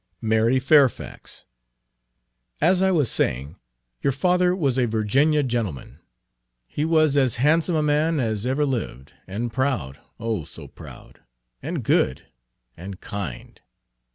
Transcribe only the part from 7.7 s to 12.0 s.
a man as ever lived, and proud, oh, so proud! and